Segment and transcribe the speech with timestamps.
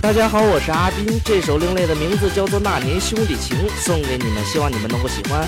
[0.00, 5.46] 大家好，我是阿斌，这首另类的名字叫做《那年兄弟情》，送给你们，希望你们能够喜欢。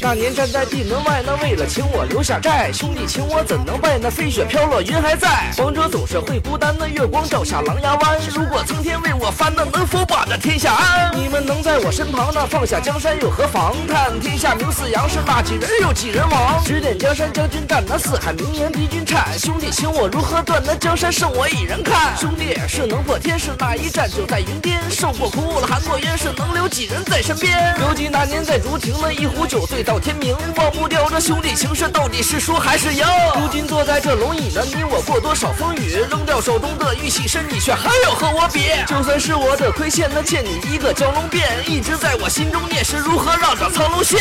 [0.00, 3.98] 那年站在地门外，那为了情我留下债，兄弟情我怎能败？
[3.98, 5.50] 那飞雪飘落，云还在。
[5.58, 8.18] 王者总是会孤单，那月光照下狼牙湾。
[8.32, 11.10] 如果苍天为我翻，那能否把这天下安？
[11.18, 13.74] 你们能在我身旁，那放下江山又何妨？
[13.88, 16.62] 看天下名似杨氏，那几人又几人亡？
[16.64, 19.36] 指点江山将军战，那四海名言敌军颤。
[19.38, 20.62] 兄弟情我如何断？
[20.64, 22.16] 那江山剩我一人看。
[22.16, 24.78] 兄弟是能破天，是那一战就在云巅。
[24.88, 27.74] 受过苦了，含过冤，是能留几人在身边？
[27.80, 29.95] 犹记那年在竹亭，那一壶酒醉到。
[29.98, 33.04] 天明，忘不掉这兄弟情深，到底是输还是赢？
[33.40, 38.70] 如今坐在这龙椅呢，你我过多少风雨，扔掉手中的玉器身，你却还要和我比。
[38.86, 44.18] 就算是我的亏欠，那欠你一个蛟龙变，一直在我心中念，是如何让这苍龙现？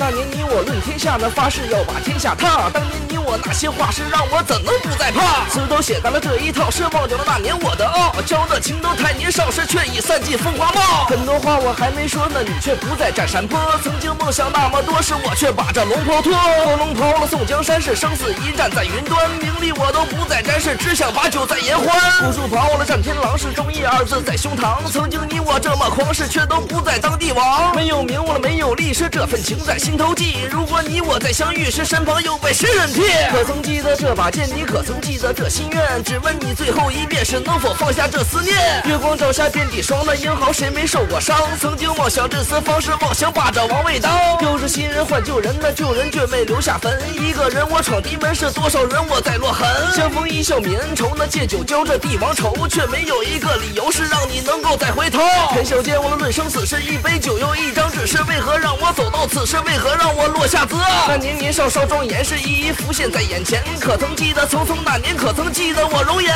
[0.00, 2.70] 那年你我论天下，那发誓要把天下踏。
[2.72, 5.46] 当年你我那些话是让我怎能不再怕？
[5.50, 8.10] 词都写在了这一套，是忘掉了那年我的傲。
[8.24, 11.04] 交的情都太年少时，却已散尽风华貌。
[11.04, 13.60] 很多话我还没说呢，你却不在占山坡。
[13.84, 16.32] 曾经梦想那么多，是我却把这龙袍脱。
[16.32, 22.00] 脱龙袍了，宋江山是生死一战在云端，名利我都不再沾，是只想把酒在言欢。
[22.24, 24.80] 古树袍了，战天狼是忠义二字在胸膛。
[24.90, 27.76] 曾经你我这么狂是，却都不再当帝王。
[27.76, 29.89] 没有名了，没有利，是这份情在心。
[29.90, 33.02] 心头记，如果你我再相遇时，身旁又被谁人替？
[33.32, 34.48] 可曾记得这把剑？
[34.54, 36.00] 你可曾记得这心愿？
[36.04, 38.56] 只问你最后一遍，是能否放下这思念？
[38.84, 41.36] 月光照下遍地霜，那英豪谁没受过伤？
[41.60, 44.16] 曾经妄想这此方式，妄想把这王位当。
[44.42, 46.96] 又是新人换旧人，那旧人却没留下坟。
[47.12, 49.66] 一个人我闯敌门，是多少人我在落痕？
[49.92, 55.18] 相逢一笑泯恩仇，那借酒浇这帝王愁，却没有一个理由是让你能够再回头。
[55.50, 59.56] 天笑间，我论生死，是一杯酒又一张纸，是为何让我走到此时？
[59.66, 60.76] 为何让我落下责？
[61.08, 63.62] 那年年少少庄严，是一一浮现在眼前。
[63.80, 65.16] 可曾记得匆匆那年？
[65.16, 66.34] 可曾记得我容颜？